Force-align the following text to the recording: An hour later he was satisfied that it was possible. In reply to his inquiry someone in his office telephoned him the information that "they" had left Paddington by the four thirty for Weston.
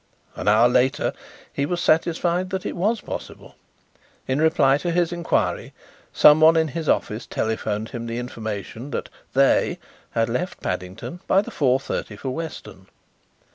An 0.35 0.47
hour 0.47 0.67
later 0.67 1.13
he 1.53 1.63
was 1.67 1.79
satisfied 1.79 2.49
that 2.49 2.65
it 2.65 2.75
was 2.75 3.01
possible. 3.01 3.53
In 4.27 4.41
reply 4.41 4.79
to 4.79 4.89
his 4.89 5.13
inquiry 5.13 5.73
someone 6.11 6.57
in 6.57 6.69
his 6.69 6.89
office 6.89 7.27
telephoned 7.27 7.89
him 7.89 8.07
the 8.07 8.17
information 8.17 8.89
that 8.89 9.09
"they" 9.33 9.77
had 10.13 10.27
left 10.27 10.59
Paddington 10.59 11.19
by 11.27 11.41
the 11.43 11.51
four 11.51 11.79
thirty 11.79 12.15
for 12.15 12.31
Weston. 12.31 12.87